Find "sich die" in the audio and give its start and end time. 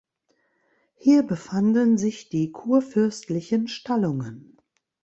1.99-2.51